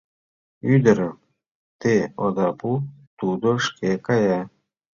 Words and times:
—Ӱдырым 0.73 1.15
те 1.81 1.93
ода 2.25 2.49
пу, 2.59 2.71
тудо 3.19 3.49
шке 3.65 3.91
кая. 4.05 4.41